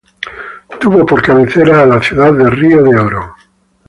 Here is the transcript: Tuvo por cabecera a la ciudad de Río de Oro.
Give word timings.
Tuvo 0.79 1.05
por 1.05 1.21
cabecera 1.21 1.83
a 1.83 1.85
la 1.85 2.01
ciudad 2.01 2.33
de 2.33 2.49
Río 2.49 2.81
de 2.81 2.97
Oro. 2.97 3.35